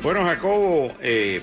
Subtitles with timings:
[0.00, 1.40] Bueno, Jacobo, eh,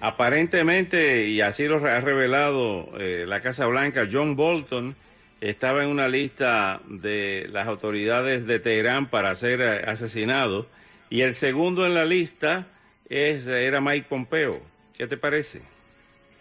[0.00, 4.94] aparentemente, y así lo ha revelado eh, la Casa Blanca, John Bolton
[5.40, 10.68] estaba en una lista de las autoridades de Teherán para ser eh, asesinado,
[11.08, 12.66] y el segundo en la lista
[13.08, 14.60] es, era Mike Pompeo.
[14.96, 15.60] ¿Qué te parece?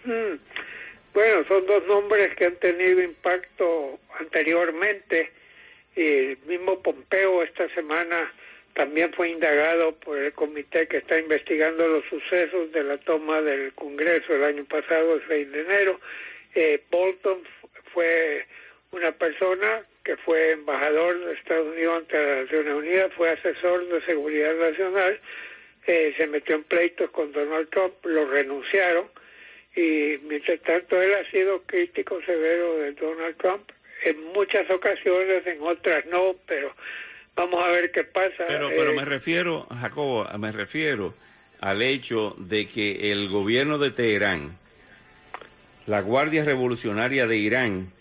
[0.04, 0.38] Hmm.
[1.14, 5.32] Bueno, son dos nombres que han tenido impacto anteriormente,
[5.96, 8.30] y el mismo Pompeo esta semana
[8.74, 13.74] también fue indagado por el comité que está investigando los sucesos de la toma del
[13.74, 16.00] Congreso el año pasado, el 6 de enero.
[16.56, 17.44] Eh, Bolton
[17.94, 18.46] fue
[18.92, 24.02] una persona que fue embajador de Estados Unidos ante las Naciones Unidas, fue asesor de
[24.06, 25.20] seguridad nacional,
[25.88, 29.10] eh, se metió en pleitos con Donald Trump, lo renunciaron
[29.76, 33.72] y mientras tanto él ha sido crítico severo de Donald Trump
[34.04, 36.76] en muchas ocasiones, en otras no, pero
[37.36, 38.44] Vamos a ver qué pasa.
[38.48, 41.14] Pero, pero eh, me refiero, Jacobo, me refiero
[41.60, 44.58] al hecho de que el gobierno de Teherán,
[45.86, 47.94] la Guardia Revolucionaria de Irán,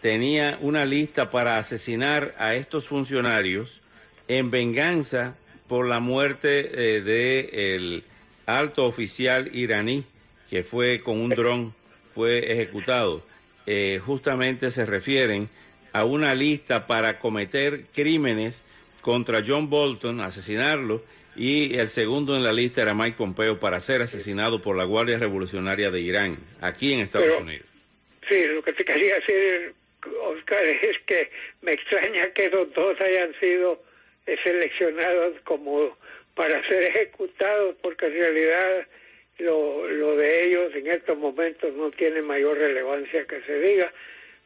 [0.00, 3.80] tenía una lista para asesinar a estos funcionarios
[4.28, 5.36] en venganza
[5.68, 8.04] por la muerte eh, de el
[8.46, 10.04] alto oficial iraní
[10.48, 11.74] que fue con un dron
[12.12, 13.22] fue ejecutado.
[13.66, 15.48] Eh, justamente se refieren
[15.92, 18.62] a una lista para cometer crímenes
[19.00, 21.02] contra John Bolton, asesinarlo,
[21.36, 25.18] y el segundo en la lista era Mike Pompeo para ser asesinado por la Guardia
[25.18, 27.66] Revolucionaria de Irán, aquí en Estados Unidos.
[28.28, 29.74] Sí, lo que te quería decir,
[30.22, 31.30] Oscar, es que
[31.62, 33.82] me extraña que los dos hayan sido
[34.44, 35.96] seleccionados como
[36.34, 38.86] para ser ejecutados, porque en realidad
[39.38, 43.92] lo, lo de ellos en estos momentos no tiene mayor relevancia que se diga.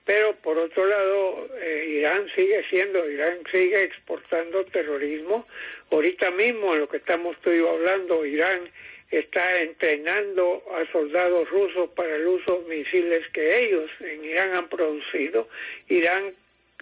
[0.04, 5.46] Pero por otro lado, eh, Irán sigue siendo, Irán sigue exportando terrorismo.
[5.90, 8.70] Ahorita mismo, en lo que estamos tú hablando, Irán
[9.10, 14.68] está entrenando a soldados rusos para el uso de misiles que ellos en Irán han
[14.68, 15.48] producido.
[15.88, 16.34] Irán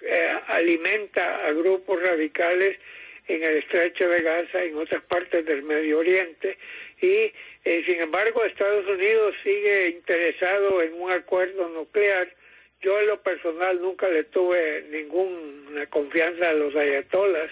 [0.02, 2.78] eh, alimenta a grupos radicales
[3.28, 6.58] en el estrecho de Gaza, en otras partes del Medio Oriente,
[7.00, 7.32] y
[7.64, 12.28] eh, sin embargo Estados Unidos sigue interesado en un acuerdo nuclear
[12.82, 17.48] yo en lo personal nunca le tuve ninguna confianza a los ayatolas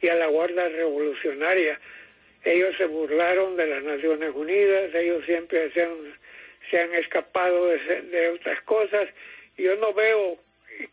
[0.00, 1.80] y a la Guardia Revolucionaria.
[2.42, 5.94] Ellos se burlaron de las Naciones Unidas, ellos siempre se han,
[6.70, 9.08] se han escapado de, otras cosas.
[9.56, 10.38] Yo no veo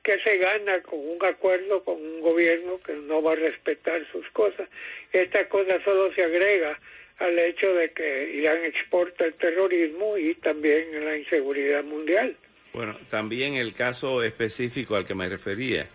[0.03, 4.29] qué se gana con un acuerdo con un gobierno que no va a respetar sus
[4.29, 4.69] cosas.
[5.11, 6.79] Esta cosa solo se agrega
[7.17, 12.37] al hecho de que Irán exporta el terrorismo y también la inseguridad mundial.
[12.73, 15.87] Bueno, también el caso específico al que me refería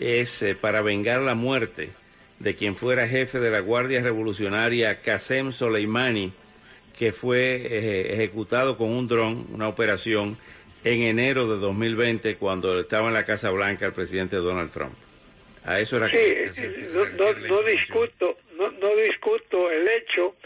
[0.00, 1.90] es eh, para vengar la muerte
[2.38, 6.32] de quien fuera jefe de la Guardia Revolucionaria, Qasem Soleimani,
[6.98, 10.38] que fue eh, ejecutado con un dron, una operación,
[10.82, 14.94] en enero de 2020, cuando estaba en la Casa Blanca el presidente Donald Trump.
[15.64, 20.36] A eso era sí, que, no, no, discuto, no, no discuto el hecho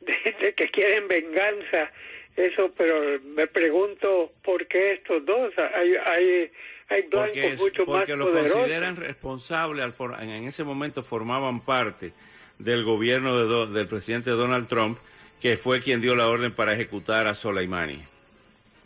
[0.00, 1.90] de que quieren venganza
[2.38, 6.50] eso, pero me pregunto por qué estos dos, hay, hay,
[6.88, 12.12] hay blancos mucho porque más lo consideran responsable, al en ese momento formaban parte
[12.58, 14.98] del gobierno de del presidente Donald Trump,
[15.40, 18.04] que fue quien dio la orden para ejecutar a Soleimani.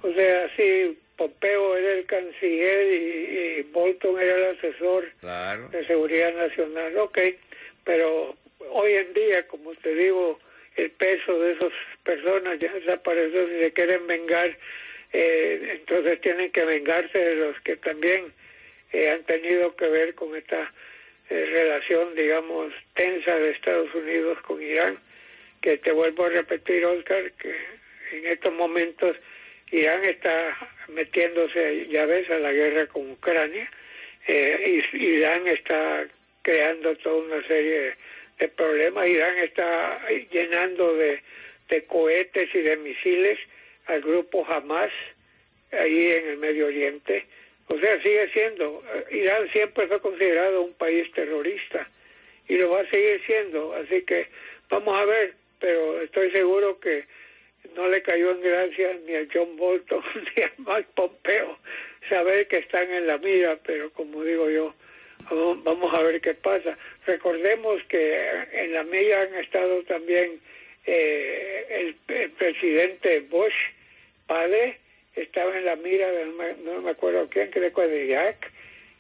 [0.03, 5.05] O sea, sí, Pompeo era el canciller y, Bolton era el asesor
[5.71, 7.19] de seguridad nacional, ok,
[7.85, 8.37] pero
[8.71, 10.39] hoy en día, como te digo,
[10.77, 11.73] el peso de esas
[12.03, 14.57] personas ya desapareció, si se quieren vengar,
[15.13, 18.33] eh, entonces tienen que vengarse de los que también
[18.93, 20.73] eh, han tenido que ver con esta
[21.29, 24.99] eh, relación, digamos, tensa de Estados Unidos con Irán,
[25.61, 27.55] que te vuelvo a repetir, Oscar, que
[28.13, 29.17] en estos momentos
[29.71, 30.57] Irán está
[30.89, 33.71] metiéndose, ya ves, a la guerra con Ucrania,
[34.29, 36.07] y Irán está
[36.43, 37.95] creando toda una serie de
[38.39, 40.01] el problema Irán está
[40.31, 41.21] llenando de,
[41.87, 43.39] cohetes y de misiles
[43.87, 44.91] al grupo Hamas
[45.71, 47.25] ahí en el Medio Oriente.
[47.69, 51.89] O sea, sigue siendo, eh, Irán siempre fue considerado un país terrorista
[52.49, 53.73] y lo va a seguir siendo.
[53.75, 54.27] Así que
[54.69, 57.07] vamos a ver, pero estoy seguro que
[57.75, 60.03] le cayó en gracia ni a John Bolton
[60.37, 61.59] ni a Mike Pompeo
[62.09, 64.75] saber que están en la mira, pero como digo yo,
[65.31, 66.77] vamos a ver qué pasa.
[67.07, 70.41] Recordemos que en la mira han estado también
[70.87, 73.55] eh, el, presidente Bush,
[74.27, 74.79] padre,
[75.15, 76.27] estaba en la mira, de,
[76.65, 78.51] no, me acuerdo quién, creo que de Irak,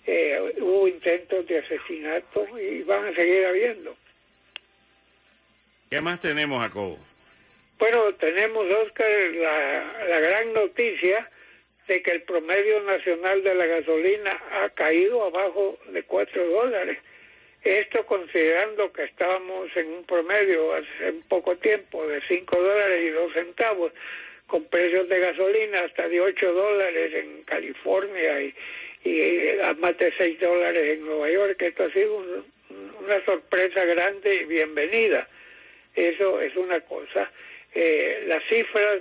[0.06, 3.96] eh, hubo intentos de asesinato y van a seguir habiendo.
[5.90, 6.98] ¿Qué más tenemos, Jacobo?
[7.78, 11.28] Bueno, tenemos, Oscar, la, la gran noticia
[11.88, 16.98] de que el promedio nacional de la gasolina ha caído abajo de 4 dólares.
[17.62, 23.10] Esto considerando que estábamos en un promedio hace un poco tiempo de 5 dólares y
[23.10, 23.92] 2 centavos,
[24.46, 28.54] con precios de gasolina hasta de 8 dólares en California y,
[29.04, 31.62] y a más de 6 dólares en Nueva York.
[31.62, 32.24] Esto ha sido
[33.00, 35.28] una sorpresa grande y bienvenida.
[35.94, 37.30] Eso es una cosa.
[37.74, 39.00] Eh, las cifras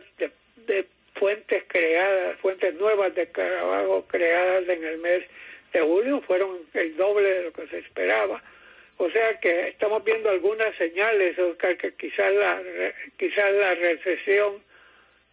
[0.68, 0.86] de,
[1.22, 5.24] fuentes creadas, fuentes nuevas de trabajo creadas en el mes
[5.72, 8.42] de julio fueron el doble de lo que se esperaba.
[8.98, 12.60] O sea que estamos viendo algunas señales, Oscar, que quizás la,
[13.18, 14.64] quizás la recesión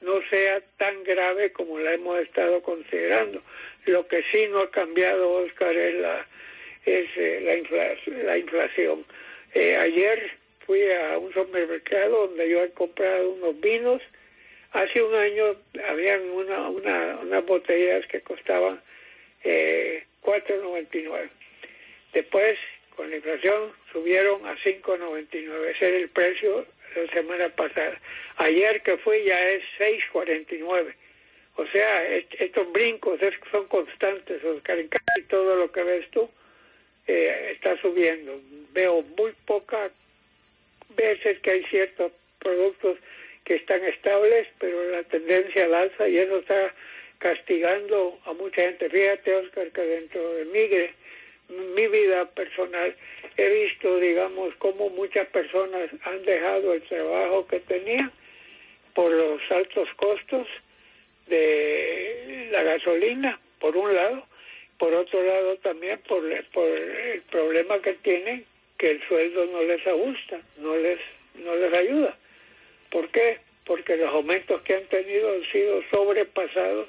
[0.03, 3.43] no sea tan grave como la hemos estado considerando.
[3.87, 6.27] Lo que sí no ha cambiado, Oscar, es la,
[6.85, 9.07] es, eh, la, inflación, la inflación.
[9.55, 10.33] Eh, ayer
[10.67, 14.03] fui a un supermercado donde yo he comprado unos vinos.
[14.73, 15.57] Hace un año
[15.89, 18.81] habían una, una, unas botellas que costaban
[19.45, 21.31] eh, 4.99.
[22.13, 22.59] Después,
[22.95, 25.71] con la inflación, subieron a 5.99.
[25.75, 28.01] Ese era el precio la semana pasada.
[28.37, 30.95] Ayer que fui ya es 6.49.
[31.57, 32.07] O sea,
[32.39, 33.19] estos brincos
[33.51, 34.79] son constantes, Oscar.
[34.79, 36.31] En casi todo lo que ves tú
[37.07, 38.41] eh, está subiendo.
[38.73, 39.91] Veo muy poca
[40.91, 42.99] veces que hay ciertos productos
[43.49, 46.75] que están estables, pero la tendencia al alza y eso está
[47.17, 48.91] castigando a mucha gente.
[48.91, 52.95] Fíjate, Oscar, que dentro de mi, vida personal
[53.39, 58.13] he visto, digamos, cómo muchas personas han dejado el trabajo que tenían
[58.93, 60.47] por los altos costos
[61.27, 64.27] de la gasolina, por un lado,
[64.77, 66.23] por otro lado también por,
[66.53, 68.45] por el problema que tienen
[68.77, 71.01] que el sueldo no les ajusta, no les,
[71.37, 72.15] no les ayuda.
[72.91, 73.39] ¿Por qué?
[73.65, 76.89] Porque los aumentos que han tenido han sido sobrepasados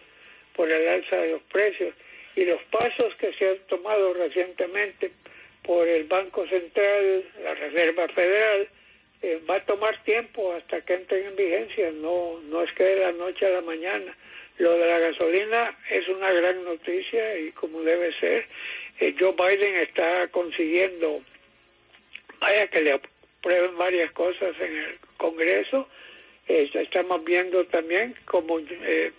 [0.55, 1.93] por el alza de los precios
[2.35, 5.11] y los pasos que se han tomado recientemente
[5.63, 8.67] por el Banco Central, la Reserva Federal,
[9.21, 13.01] eh, va a tomar tiempo hasta que entren en vigencia, no, no es que de
[13.01, 14.15] la noche a la mañana.
[14.57, 18.45] Lo de la gasolina es una gran noticia y como debe ser,
[18.99, 21.21] eh, Joe Biden está consiguiendo
[22.39, 22.99] vaya que le
[23.39, 25.87] aprueben varias cosas en el Congreso.
[26.47, 29.11] Eh, estamos viendo también como eh,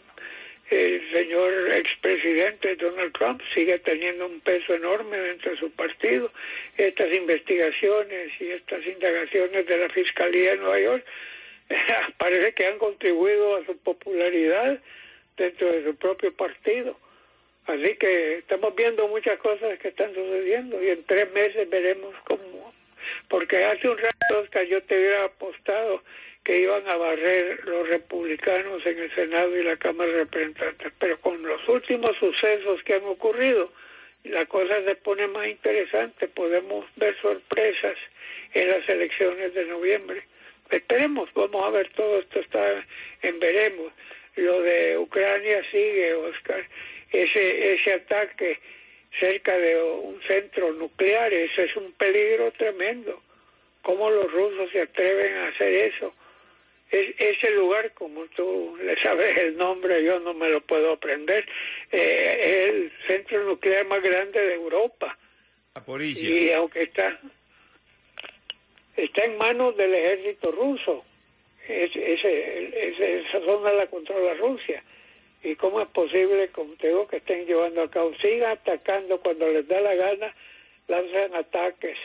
[0.70, 6.30] el señor expresidente Donald Trump sigue teniendo un peso enorme dentro de su partido.
[6.76, 11.04] Estas investigaciones y estas indagaciones de la Fiscalía de Nueva York
[12.18, 14.80] parece que han contribuido a su popularidad
[15.36, 16.98] dentro de su propio partido.
[17.66, 22.59] Así que estamos viendo muchas cosas que están sucediendo y en tres meses veremos cómo
[23.28, 26.02] porque hace un rato, Oscar, yo te hubiera apostado
[26.44, 31.20] que iban a barrer los republicanos en el Senado y la Cámara de Representantes, pero
[31.20, 33.70] con los últimos sucesos que han ocurrido,
[34.24, 37.96] la cosa se pone más interesante, podemos ver sorpresas
[38.54, 40.22] en las elecciones de noviembre.
[40.70, 42.84] Esperemos, vamos a ver, todo esto está
[43.22, 43.92] en veremos.
[44.36, 46.64] Lo de Ucrania sigue, Oscar,
[47.10, 48.60] ese, ese ataque
[49.18, 51.32] cerca de un centro nuclear.
[51.32, 53.22] Eso es un peligro tremendo.
[53.82, 56.14] ¿Cómo los rusos se atreven a hacer eso?
[56.90, 61.46] Es, ese lugar, como tú le sabes el nombre, yo no me lo puedo aprender,
[61.92, 65.16] eh, es el centro nuclear más grande de Europa.
[66.28, 67.18] Y aunque está,
[68.96, 71.04] está en manos del ejército ruso,
[71.68, 74.82] ese, esa zona la controla Rusia
[75.42, 79.50] y cómo es posible, como te digo, que estén llevando a cabo, sigan atacando cuando
[79.50, 80.34] les da la gana,
[80.88, 81.96] lanzan ataques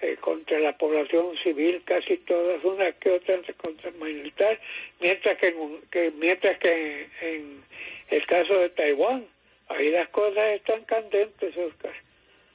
[0.00, 4.58] eh, contra la población civil, casi todas, una que otra contra militar,
[5.00, 5.54] mientras que,
[5.90, 7.62] que mientras que en,
[8.08, 9.26] el caso de Taiwán,
[9.68, 11.92] ahí las cosas están candentes, Oscar.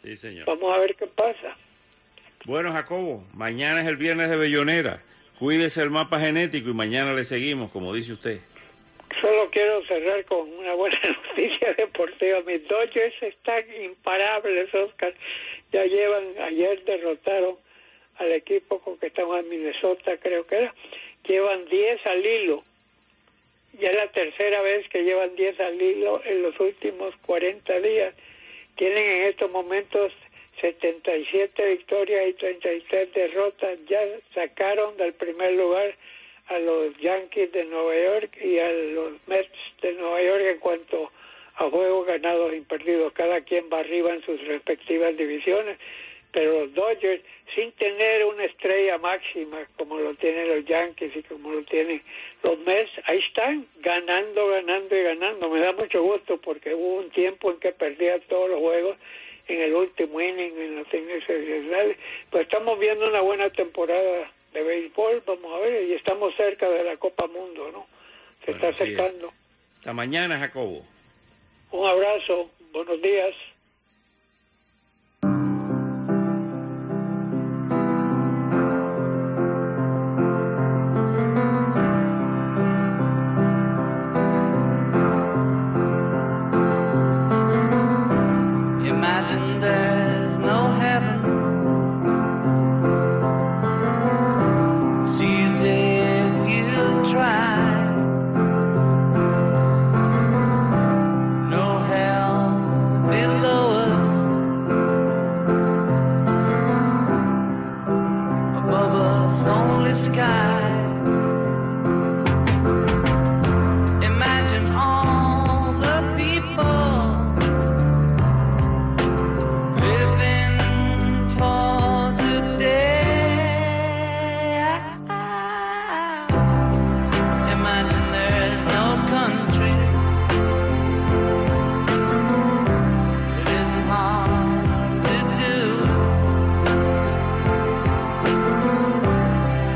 [0.03, 0.45] Sí, señor.
[0.45, 1.57] Vamos a ver qué pasa.
[2.45, 5.01] Bueno, Jacobo, mañana es el viernes de Bellonera.
[5.39, 8.39] Cuídese el mapa genético y mañana le seguimos, como dice usted.
[9.25, 12.41] Solo quiero cerrar con una buena noticia deportiva.
[12.41, 15.15] Mis Dodgers están imparables, Oscar.
[15.71, 17.57] Ya llevan, ayer derrotaron
[18.17, 20.75] al equipo con que estaban en Minnesota, creo que era.
[21.27, 22.63] Llevan 10 al hilo
[23.79, 28.13] Ya es la tercera vez que llevan 10 al hilo en los últimos 40 días.
[28.75, 30.13] Tienen en estos momentos
[30.61, 33.79] 77 victorias y 33 derrotas.
[33.87, 34.01] Ya
[34.35, 35.95] sacaron del primer lugar
[36.47, 39.49] a los Yankees de Nueva York y a los Mets
[39.81, 41.11] de Nueva York en cuanto
[41.55, 43.13] a juegos ganados y perdidos.
[43.13, 45.77] Cada quien va arriba en sus respectivas divisiones
[46.35, 47.23] pero los Dodgers,
[47.55, 52.03] sin tener una estrella máxima como lo tienen los Yankees y como lo tienen
[52.43, 55.49] los Mets, ahí están ganando, ganando y ganando.
[55.49, 58.97] Me da mucho gusto porque hubo un tiempo en que perdía todos los juegos
[59.47, 61.97] en el último inning, en innings adicionales.
[62.29, 66.83] Pues estamos viendo una buena temporada de béisbol, vamos a ver, y estamos cerca de
[66.83, 67.85] la Copa Mundo, ¿no?
[68.45, 69.33] Se está acercando.
[69.77, 70.85] Hasta mañana, Jacobo.
[71.71, 73.35] Un abrazo, buenos días.